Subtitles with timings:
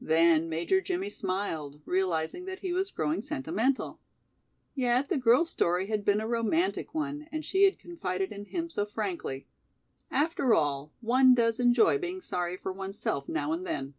[0.00, 3.98] Then Major Jimmie smiled, realizing that he was growing sentimental.
[4.72, 8.70] Yet the girl's story had been a romantic one and she had confided in him
[8.70, 9.48] so frankly.
[10.12, 13.94] After all, one does enjoy being sorry for oneself now and then!